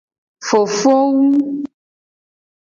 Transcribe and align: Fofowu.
Fofowu. 0.47 1.27